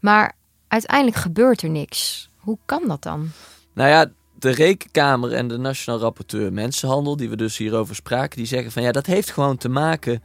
Maar 0.00 0.36
uiteindelijk 0.68 1.16
gebeurt 1.16 1.62
er 1.62 1.70
niks. 1.70 2.30
Hoe 2.36 2.58
kan 2.64 2.82
dat 2.88 3.02
dan? 3.02 3.30
Nou 3.74 3.88
ja, 3.88 4.10
de 4.40 4.50
Rekenkamer 4.50 5.32
en 5.32 5.48
de 5.48 5.56
Nationaal 5.56 6.00
Rapporteur 6.00 6.52
Mensenhandel, 6.52 7.16
die 7.16 7.28
we 7.28 7.36
dus 7.36 7.56
hierover 7.56 7.94
spraken, 7.94 8.36
die 8.36 8.46
zeggen 8.46 8.72
van 8.72 8.82
ja, 8.82 8.92
dat 8.92 9.06
heeft 9.06 9.30
gewoon 9.30 9.56
te 9.56 9.68
maken 9.68 10.22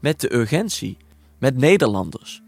met 0.00 0.20
de 0.20 0.34
urgentie, 0.34 0.96
met 1.38 1.56
Nederlanders. 1.56 2.42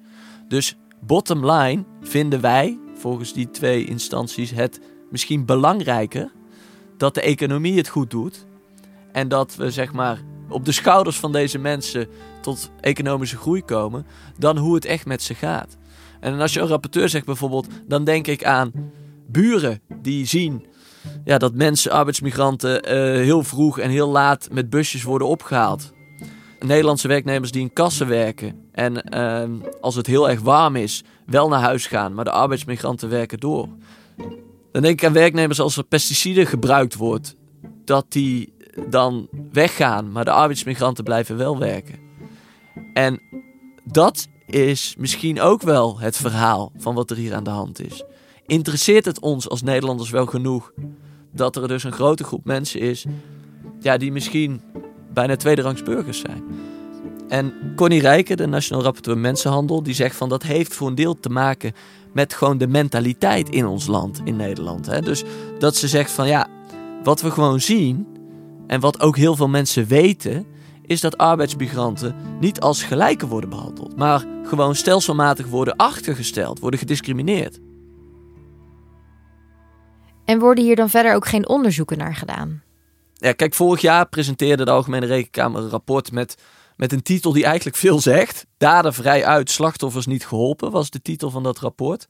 Dus 0.49 0.77
bottom 1.01 1.51
line 1.51 1.85
vinden 2.01 2.41
wij, 2.41 2.79
volgens 2.95 3.33
die 3.33 3.51
twee 3.51 3.85
instanties, 3.85 4.51
het 4.51 4.81
misschien 5.11 5.45
belangrijker 5.45 6.33
dat 6.97 7.15
de 7.15 7.21
economie 7.21 7.77
het 7.77 7.89
goed 7.89 8.11
doet 8.11 8.47
en 9.13 9.29
dat 9.29 9.57
we 9.57 9.71
zeg 9.71 9.93
maar 9.93 10.21
op 10.49 10.65
de 10.65 10.73
schouders 10.73 11.17
van 11.17 11.33
deze 11.33 11.59
mensen 11.59 12.09
tot 12.41 12.71
economische 12.81 13.37
groei 13.37 13.63
komen, 13.63 14.07
dan 14.39 14.57
hoe 14.59 14.75
het 14.75 14.85
echt 14.85 15.07
met 15.07 15.23
ze 15.23 15.35
gaat. 15.35 15.77
En 16.21 16.41
als 16.41 16.53
je 16.53 16.61
een 16.61 16.67
rapporteur 16.67 17.09
zegt 17.09 17.25
bijvoorbeeld, 17.25 17.67
dan 17.87 18.05
denk 18.05 18.27
ik 18.27 18.45
aan 18.45 18.73
buren 19.27 19.81
die 20.03 20.27
zien 20.27 20.65
ja, 21.25 21.39
dat 21.39 21.55
mensen, 21.55 21.91
arbeidsmigranten, 21.93 22.85
uh, 22.85 22.93
heel 23.25 23.43
vroeg 23.43 23.79
en 23.79 23.91
heel 23.91 24.09
laat 24.09 24.49
met 24.53 24.71
busjes 24.71 25.03
worden 25.03 25.29
opgehaald. 25.29 25.93
Nederlandse 26.59 27.09
werknemers 27.09 27.51
die 27.51 27.61
in 27.61 27.73
kassen 27.73 28.09
werken 28.09 28.69
en 28.73 29.05
uh, 29.15 29.71
als 29.81 29.95
het 29.95 30.07
heel 30.07 30.31
erg 30.31 30.41
warm 30.41 30.77
is, 30.77 31.05
wel 31.27 31.49
naar 31.49 31.61
huis 31.61 31.87
gaan, 31.87 32.15
maar 32.15 32.25
de 32.25 32.31
arbeidsmigranten 32.31 33.09
werken 33.09 33.39
door. 33.39 33.69
Dan 34.73 34.83
denk 34.83 35.01
ik 35.01 35.05
aan 35.05 35.13
werknemers 35.13 35.61
als 35.61 35.77
er 35.77 35.85
pesticiden 35.85 36.47
gebruikt 36.47 36.95
wordt, 36.95 37.37
dat 37.85 38.07
die 38.09 38.53
dan 38.89 39.29
weggaan, 39.53 40.13
maar 40.13 40.25
de 40.25 40.31
arbeidsmigranten 40.31 41.05
blijven 41.05 41.37
wel 41.37 41.59
werken. 41.59 41.99
En 42.95 43.21
dat 43.85 44.29
is 44.47 44.95
misschien 44.99 45.41
ook 45.41 45.63
wel 45.63 45.99
het 45.99 46.17
verhaal 46.17 46.73
van 46.77 46.95
wat 46.95 47.11
er 47.11 47.17
hier 47.17 47.35
aan 47.35 47.45
de 47.45 47.51
hand 47.51 47.81
is. 47.81 48.05
Interesseert 48.47 49.05
het 49.05 49.21
ons 49.21 49.49
als 49.49 49.63
Nederlanders 49.63 50.11
wel 50.11 50.27
genoeg 50.27 50.73
dat 51.33 51.57
er 51.57 51.69
dus 51.69 51.85
een 51.85 51.93
grote 51.93 52.25
groep 52.25 52.45
mensen 52.45 52.81
is 52.81 53.05
ja, 53.81 53.97
die 53.97 54.13
misschien 54.13 54.61
bijna 55.13 55.37
tweederangs 55.37 55.83
burgers 55.83 56.21
zijn? 56.21 56.43
En 57.29 57.53
Connie 57.77 58.01
Rijken, 58.01 58.37
de 58.37 58.47
Nationaal 58.47 58.83
Rapporteur 58.83 59.19
Mensenhandel, 59.19 59.83
die 59.83 59.95
zegt 59.95 60.17
van 60.17 60.29
dat 60.29 60.43
heeft 60.43 60.75
voor 60.75 60.89
een 60.89 60.95
deel 60.95 61.21
te 61.21 61.29
maken 61.29 61.73
met 62.13 62.35
gewoon 62.35 62.59
de 62.59 62.67
mentaliteit 62.67 63.49
in 63.49 63.67
ons 63.67 63.87
land, 63.87 64.21
in 64.25 64.37
Nederland. 64.37 64.87
Hè? 64.87 65.01
Dus 65.01 65.25
dat 65.59 65.77
ze 65.77 65.89
zegt 65.89 66.11
van 66.11 66.29
ja, 66.29 66.49
wat 67.03 67.21
we 67.21 67.31
gewoon 67.31 67.61
zien 67.61 68.07
en 68.67 68.81
wat 68.81 69.01
ook 69.01 69.17
heel 69.17 69.37
veel 69.37 69.49
mensen 69.49 69.87
weten, 69.87 70.47
is 70.83 71.01
dat 71.01 71.19
arbeidsmigranten 71.19 72.15
niet 72.41 72.61
als 72.61 72.83
gelijken 72.83 73.29
worden 73.29 73.51
behandeld, 73.51 73.97
maar 73.97 74.25
gewoon 74.45 74.75
stelselmatig 74.75 75.47
worden 75.47 75.77
achtergesteld, 75.77 76.59
worden 76.59 76.81
gediscrimineerd. 76.81 77.59
En 80.31 80.39
worden 80.39 80.65
hier 80.65 80.77
dan 80.77 80.91
verder 80.91 81.15
ook 81.15 81.27
geen 81.27 81.49
onderzoeken 81.49 81.99
naar 81.99 82.15
gedaan? 82.15 82.63
Ja, 83.15 83.33
kijk, 83.33 83.55
vorig 83.55 83.81
jaar 83.81 84.09
presenteerde 84.09 84.65
de 84.65 84.71
Algemene 84.71 85.07
Rekenkamer 85.07 85.63
een 85.63 85.69
rapport 85.69 86.13
met, 86.13 86.37
met 86.77 86.93
een 86.93 87.03
titel 87.03 87.33
die 87.33 87.45
eigenlijk 87.45 87.77
veel 87.77 88.01
zegt. 88.01 88.47
Daden 88.59 88.95
vrij 88.95 89.25
uit, 89.25 89.51
slachtoffers 89.51 90.07
niet 90.07 90.27
geholpen, 90.27 90.71
was 90.71 90.91
de 90.91 91.03
titel 91.03 91.31
van 91.31 91.43
dat 91.43 91.59
rapport. 91.59 92.07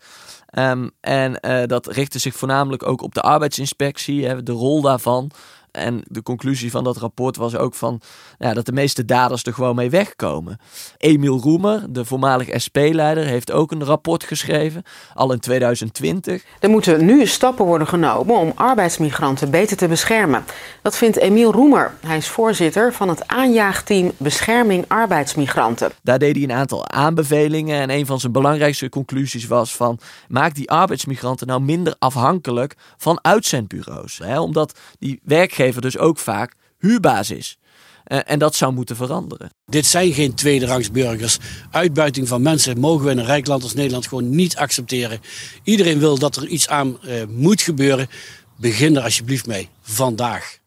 Ehm, 0.47 0.89
en 1.01 1.39
uh, 1.41 1.63
dat 1.67 1.87
richtte 1.87 2.19
zich 2.19 2.35
voornamelijk 2.35 2.87
ook 2.87 3.03
op 3.03 3.15
de 3.15 3.23
arbeidsinspectie, 3.23 4.27
hè, 4.27 4.43
de 4.43 4.53
rol 4.53 4.81
daarvan. 4.81 5.31
En 5.73 6.03
de 6.05 6.23
conclusie 6.23 6.71
van 6.71 6.85
dat 6.85 6.97
rapport 6.97 7.37
was 7.37 7.57
ook 7.57 7.75
van 7.75 8.01
ja, 8.39 8.55
dat 8.55 8.67
de 8.67 8.73
meeste 8.73 9.05
daders 9.05 9.43
er 9.43 9.55
gewoon 9.55 9.75
mee 9.75 9.91
wegkomen. 9.91 10.59
Emiel 10.97 11.39
Roemer, 11.39 11.93
de 11.93 12.05
voormalig 12.05 12.49
SP-leider, 12.63 13.25
heeft 13.25 13.53
ook 13.53 13.71
een 13.71 13.85
rapport 13.85 14.25
geschreven, 14.25 14.83
al 15.15 15.33
in 15.33 15.41
2020. 15.41 16.45
Er 16.61 16.71
moeten 16.71 17.05
nu 17.05 17.27
stappen 17.27 17.65
worden 17.65 17.87
genomen 17.87 18.37
om 18.37 18.53
arbeidsmigranten 18.55 19.51
beter 19.51 19.77
te 19.77 19.89
beschermen. 19.89 20.45
Dat 20.83 20.97
vindt 20.97 21.17
Emiel 21.17 21.53
Roemer. 21.53 21.95
Hij 22.07 22.17
is 22.17 22.29
voorzitter 22.29 22.93
van 22.93 23.09
het 23.09 23.29
aanjaagteam 23.29 24.13
Bescherming 24.17 24.85
Arbeidsmigranten. 24.89 25.91
Daar 26.03 26.19
deed 26.19 26.35
hij 26.35 26.45
een 26.45 26.53
aantal 26.53 26.89
aanbevelingen 26.89 27.81
en 27.81 27.91
een 27.91 28.07
van 28.07 28.21
zijn 28.21 28.33
belangrijkste 28.33 28.89
conclusies 28.89 29.47
was 29.47 29.77
van 29.77 29.99
maak 30.29 30.55
die 30.55 30.71
arbeidsmigranten 30.71 31.47
nou 31.47 31.61
minder 31.61 31.95
afhankelijk 31.99 32.77
van 32.97 33.19
uitzendbureaus. 33.23 34.19
Hè? 34.19 34.41
Omdat 34.41 34.79
die 34.99 35.21
werkgevers 35.25 35.60
dus 35.69 35.99
ook 35.99 36.19
vaak 36.19 36.55
huurbaas 36.79 37.31
is. 37.31 37.59
Uh, 38.07 38.19
en 38.25 38.39
dat 38.39 38.55
zou 38.55 38.73
moeten 38.73 38.97
veranderen. 38.97 39.51
Dit 39.67 39.87
zijn 39.87 40.13
geen 40.13 40.35
tweederangsburgers. 40.35 41.39
Uitbuiting 41.71 42.29
van 42.29 42.43
mensen 42.43 42.79
mogen 42.79 43.05
we 43.05 43.11
in 43.11 43.19
een 43.19 43.25
rijk 43.25 43.47
land 43.47 43.63
als 43.63 43.75
Nederland 43.75 44.07
gewoon 44.07 44.31
niet 44.31 44.57
accepteren. 44.57 45.21
Iedereen 45.63 45.99
wil 45.99 46.19
dat 46.19 46.37
er 46.37 46.47
iets 46.47 46.69
aan 46.69 46.99
uh, 47.05 47.23
moet 47.29 47.63
gebeuren. 47.63 48.09
Begin 48.57 48.97
er 48.97 49.03
alsjeblieft 49.03 49.47
mee. 49.47 49.69
Vandaag. 49.83 50.59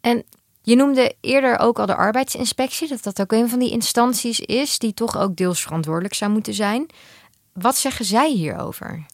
En 0.00 0.24
je 0.62 0.76
noemde 0.76 1.14
eerder 1.20 1.58
ook 1.58 1.78
al 1.78 1.86
de 1.86 1.96
arbeidsinspectie, 1.96 2.88
dat 2.88 3.02
dat 3.02 3.20
ook 3.20 3.32
een 3.32 3.48
van 3.48 3.58
die 3.58 3.70
instanties 3.70 4.40
is 4.40 4.78
die 4.78 4.94
toch 4.94 5.18
ook 5.18 5.36
deels 5.36 5.62
verantwoordelijk 5.62 6.14
zou 6.14 6.30
moeten 6.30 6.54
zijn. 6.54 6.86
Wat 7.52 7.76
zeggen 7.76 8.04
zij 8.04 8.30
hierover? 8.30 9.06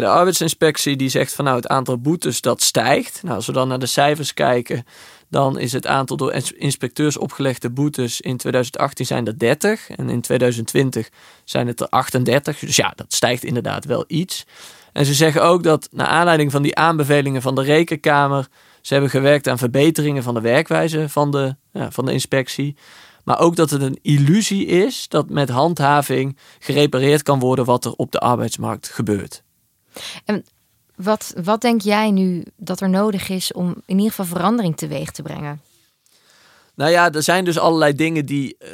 De 0.00 0.08
arbeidsinspectie 0.08 0.96
die 0.96 1.08
zegt 1.08 1.32
van 1.32 1.44
nou 1.44 1.56
het 1.56 1.68
aantal 1.68 1.98
boetes 1.98 2.40
dat 2.40 2.62
stijgt. 2.62 3.20
Nou, 3.22 3.34
als 3.34 3.46
we 3.46 3.52
dan 3.52 3.68
naar 3.68 3.78
de 3.78 3.86
cijfers 3.86 4.34
kijken, 4.34 4.84
dan 5.28 5.58
is 5.58 5.72
het 5.72 5.86
aantal 5.86 6.16
door 6.16 6.32
inspecteurs 6.56 7.16
opgelegde 7.16 7.70
boetes 7.70 8.20
in 8.20 8.36
2018 8.36 9.06
zijn 9.06 9.26
er 9.26 9.38
30 9.38 9.90
en 9.90 10.08
in 10.08 10.20
2020 10.20 11.08
zijn 11.44 11.66
het 11.66 11.80
er 11.80 11.88
38. 11.88 12.58
Dus 12.58 12.76
ja, 12.76 12.92
dat 12.96 13.12
stijgt 13.12 13.44
inderdaad 13.44 13.84
wel 13.84 14.04
iets. 14.06 14.46
En 14.92 15.04
ze 15.04 15.14
zeggen 15.14 15.42
ook 15.42 15.62
dat 15.62 15.88
naar 15.92 16.06
aanleiding 16.06 16.50
van 16.50 16.62
die 16.62 16.76
aanbevelingen 16.76 17.42
van 17.42 17.54
de 17.54 17.62
Rekenkamer, 17.62 18.48
ze 18.80 18.92
hebben 18.92 19.10
gewerkt 19.10 19.48
aan 19.48 19.58
verbeteringen 19.58 20.22
van 20.22 20.34
de 20.34 20.40
werkwijze 20.40 21.08
van 21.08 21.30
de, 21.30 21.56
ja, 21.72 21.90
van 21.90 22.04
de 22.04 22.12
inspectie. 22.12 22.76
Maar 23.24 23.40
ook 23.40 23.56
dat 23.56 23.70
het 23.70 23.82
een 23.82 23.98
illusie 24.02 24.66
is 24.66 25.08
dat 25.08 25.28
met 25.28 25.48
handhaving 25.48 26.36
gerepareerd 26.58 27.22
kan 27.22 27.38
worden 27.38 27.64
wat 27.64 27.84
er 27.84 27.92
op 27.92 28.12
de 28.12 28.18
arbeidsmarkt 28.18 28.88
gebeurt. 28.88 29.43
En 30.24 30.44
wat, 30.96 31.34
wat 31.44 31.60
denk 31.60 31.80
jij 31.80 32.10
nu 32.10 32.44
dat 32.56 32.80
er 32.80 32.90
nodig 32.90 33.28
is 33.28 33.52
om 33.52 33.68
in 33.86 33.96
ieder 33.96 34.10
geval 34.10 34.36
verandering 34.36 34.76
teweeg 34.76 35.10
te 35.10 35.22
brengen? 35.22 35.60
Nou 36.74 36.90
ja, 36.90 37.12
er 37.12 37.22
zijn 37.22 37.44
dus 37.44 37.58
allerlei 37.58 37.92
dingen 37.92 38.26
die 38.26 38.56
uh, 38.58 38.68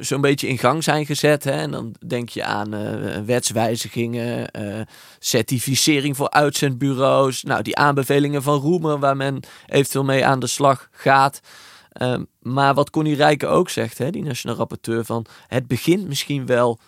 zo'n 0.00 0.20
beetje 0.20 0.48
in 0.48 0.58
gang 0.58 0.84
zijn 0.84 1.06
gezet. 1.06 1.44
Hè? 1.44 1.50
En 1.50 1.70
dan 1.70 1.94
denk 2.06 2.28
je 2.28 2.44
aan 2.44 2.74
uh, 2.74 3.18
wetswijzigingen, 3.26 4.48
uh, 4.60 4.80
certificering 5.18 6.16
voor 6.16 6.30
uitzendbureaus. 6.30 7.42
Nou, 7.42 7.62
die 7.62 7.76
aanbevelingen 7.76 8.42
van 8.42 8.58
Roemer 8.58 8.98
waar 8.98 9.16
men 9.16 9.40
eventueel 9.66 10.04
mee 10.04 10.26
aan 10.26 10.40
de 10.40 10.46
slag 10.46 10.88
gaat. 10.92 11.40
Ehm, 11.92 12.24
maar 12.40 12.74
wat 12.74 12.90
Connie 12.90 13.16
Rijken 13.16 13.50
ook 13.50 13.68
zegt, 13.68 13.98
hè, 13.98 14.10
die 14.10 14.22
nationaal 14.22 14.56
rapporteur, 14.56 15.04
van 15.04 15.26
het 15.46 15.66
begint 15.66 16.08
misschien 16.08 16.46
wel 16.46 16.78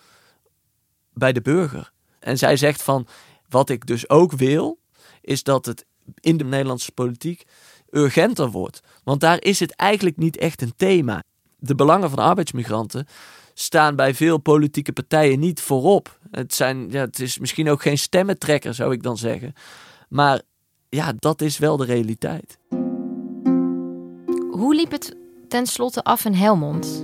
bij 1.13 1.31
de 1.31 1.41
burger. 1.41 1.91
En 2.19 2.37
zij 2.37 2.57
zegt 2.57 2.83
van 2.83 3.07
wat 3.51 3.69
ik 3.69 3.85
dus 3.85 4.09
ook 4.09 4.31
wil, 4.31 4.79
is 5.21 5.43
dat 5.43 5.65
het 5.65 5.85
in 6.19 6.37
de 6.37 6.43
Nederlandse 6.43 6.91
politiek 6.91 7.43
urgenter 7.89 8.49
wordt. 8.49 8.79
Want 9.03 9.19
daar 9.19 9.41
is 9.41 9.59
het 9.59 9.75
eigenlijk 9.75 10.17
niet 10.17 10.37
echt 10.37 10.61
een 10.61 10.73
thema. 10.75 11.23
De 11.57 11.75
belangen 11.75 12.09
van 12.09 12.19
arbeidsmigranten 12.19 13.07
staan 13.53 13.95
bij 13.95 14.13
veel 14.13 14.37
politieke 14.37 14.91
partijen 14.91 15.39
niet 15.39 15.61
voorop. 15.61 16.19
Het, 16.31 16.53
zijn, 16.53 16.89
ja, 16.89 16.99
het 16.99 17.19
is 17.19 17.39
misschien 17.39 17.69
ook 17.69 17.81
geen 17.81 17.97
stemmentrekker, 17.97 18.73
zou 18.73 18.93
ik 18.93 19.03
dan 19.03 19.17
zeggen. 19.17 19.53
Maar 20.09 20.41
ja, 20.89 21.13
dat 21.19 21.41
is 21.41 21.57
wel 21.57 21.77
de 21.77 21.85
realiteit. 21.85 22.57
Hoe 24.51 24.75
liep 24.75 24.91
het 24.91 25.15
tenslotte 25.47 26.03
af 26.03 26.25
in 26.25 26.33
Helmond? 26.33 27.03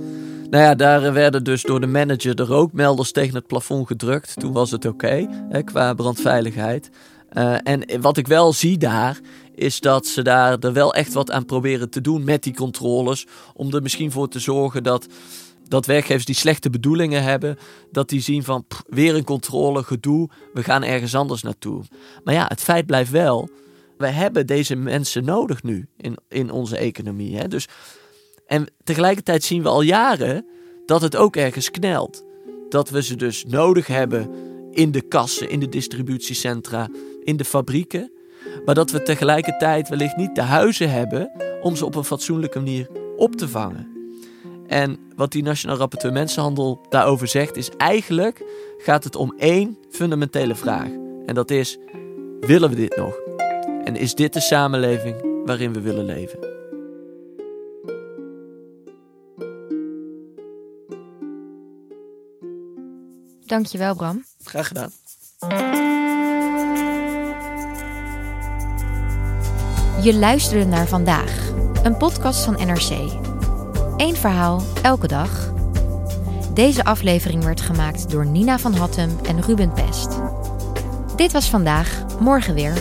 Nou 0.50 0.64
ja, 0.64 0.74
daar 0.74 1.12
werden 1.12 1.44
dus 1.44 1.62
door 1.62 1.80
de 1.80 1.86
manager 1.86 2.34
de 2.34 2.44
rookmelders 2.44 3.12
tegen 3.12 3.34
het 3.34 3.46
plafond 3.46 3.86
gedrukt. 3.86 4.40
Toen 4.40 4.52
was 4.52 4.70
het 4.70 4.84
oké, 4.84 5.26
qua 5.64 5.94
brandveiligheid. 5.94 6.90
Uh, 7.32 7.56
en 7.62 8.00
wat 8.00 8.16
ik 8.16 8.26
wel 8.26 8.52
zie 8.52 8.78
daar, 8.78 9.20
is 9.54 9.80
dat 9.80 10.06
ze 10.06 10.22
daar 10.22 10.58
er 10.58 10.72
wel 10.72 10.94
echt 10.94 11.12
wat 11.12 11.30
aan 11.30 11.44
proberen 11.44 11.90
te 11.90 12.00
doen 12.00 12.24
met 12.24 12.42
die 12.42 12.54
controles. 12.54 13.26
Om 13.54 13.74
er 13.74 13.82
misschien 13.82 14.10
voor 14.10 14.28
te 14.28 14.38
zorgen 14.38 14.82
dat, 14.82 15.06
dat 15.68 15.86
werkgevers 15.86 16.24
die 16.24 16.34
slechte 16.34 16.70
bedoelingen 16.70 17.22
hebben, 17.22 17.58
dat 17.92 18.08
die 18.08 18.20
zien 18.20 18.44
van 18.44 18.64
weer 18.86 19.14
een 19.14 19.24
controle, 19.24 19.82
gedoe, 19.82 20.28
we 20.52 20.62
gaan 20.62 20.82
ergens 20.82 21.14
anders 21.14 21.42
naartoe. 21.42 21.82
Maar 22.24 22.34
ja, 22.34 22.44
het 22.48 22.60
feit 22.60 22.86
blijft 22.86 23.10
wel, 23.10 23.48
we 23.98 24.06
hebben 24.06 24.46
deze 24.46 24.76
mensen 24.76 25.24
nodig 25.24 25.62
nu 25.62 25.88
in, 25.96 26.16
in 26.28 26.50
onze 26.50 26.76
economie. 26.76 27.36
Hè? 27.36 27.48
Dus 27.48 27.68
en 28.48 28.66
tegelijkertijd 28.84 29.44
zien 29.44 29.62
we 29.62 29.68
al 29.68 29.82
jaren 29.82 30.46
dat 30.86 31.00
het 31.00 31.16
ook 31.16 31.36
ergens 31.36 31.70
knelt. 31.70 32.24
Dat 32.68 32.90
we 32.90 33.02
ze 33.02 33.16
dus 33.16 33.44
nodig 33.44 33.86
hebben 33.86 34.30
in 34.70 34.90
de 34.90 35.00
kassen, 35.00 35.50
in 35.50 35.60
de 35.60 35.68
distributiecentra, 35.68 36.88
in 37.24 37.36
de 37.36 37.44
fabrieken. 37.44 38.12
Maar 38.64 38.74
dat 38.74 38.90
we 38.90 39.02
tegelijkertijd 39.02 39.88
wellicht 39.88 40.16
niet 40.16 40.34
de 40.34 40.42
huizen 40.42 40.90
hebben 40.90 41.30
om 41.62 41.76
ze 41.76 41.84
op 41.84 41.94
een 41.94 42.04
fatsoenlijke 42.04 42.58
manier 42.58 42.88
op 43.16 43.36
te 43.36 43.48
vangen. 43.48 43.88
En 44.66 44.98
wat 45.16 45.32
die 45.32 45.42
Nationaal 45.42 45.76
Rapporteur 45.76 46.12
Mensenhandel 46.12 46.86
daarover 46.88 47.28
zegt, 47.28 47.56
is 47.56 47.70
eigenlijk 47.76 48.44
gaat 48.78 49.04
het 49.04 49.16
om 49.16 49.34
één 49.38 49.78
fundamentele 49.90 50.54
vraag. 50.54 50.90
En 51.26 51.34
dat 51.34 51.50
is: 51.50 51.78
willen 52.40 52.70
we 52.70 52.76
dit 52.76 52.96
nog? 52.96 53.20
En 53.84 53.96
is 53.96 54.14
dit 54.14 54.32
de 54.32 54.40
samenleving 54.40 55.44
waarin 55.44 55.72
we 55.72 55.80
willen 55.80 56.04
leven? 56.04 56.57
Dankjewel, 63.48 63.94
Bram. 63.94 64.24
Graag 64.44 64.68
gedaan. 64.68 64.90
Je 70.02 70.14
luisterde 70.14 70.64
naar 70.64 70.86
vandaag, 70.86 71.50
een 71.82 71.96
podcast 71.96 72.44
van 72.44 72.54
NRC. 72.54 72.90
Eén 73.96 74.16
verhaal, 74.16 74.62
elke 74.82 75.06
dag. 75.06 75.52
Deze 76.54 76.84
aflevering 76.84 77.44
werd 77.44 77.60
gemaakt 77.60 78.10
door 78.10 78.26
Nina 78.26 78.58
van 78.58 78.74
Hattem 78.74 79.18
en 79.26 79.42
Ruben 79.42 79.72
Pest. 79.72 80.08
Dit 81.16 81.32
was 81.32 81.50
vandaag, 81.50 82.04
morgen 82.20 82.54
weer. 82.54 82.72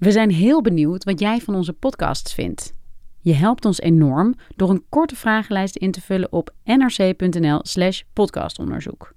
We 0.00 0.10
zijn 0.10 0.30
heel 0.30 0.62
benieuwd 0.62 1.04
wat 1.04 1.20
jij 1.20 1.40
van 1.40 1.54
onze 1.54 1.72
podcasts 1.72 2.34
vindt. 2.34 2.74
Je 3.18 3.32
helpt 3.32 3.64
ons 3.64 3.80
enorm 3.80 4.34
door 4.56 4.70
een 4.70 4.84
korte 4.88 5.16
vragenlijst 5.16 5.76
in 5.76 5.90
te 5.90 6.00
vullen 6.00 6.32
op 6.32 6.54
nrc.nl/slash 6.64 8.02
podcastonderzoek. 8.12 9.14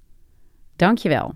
Dankjewel. 0.76 1.36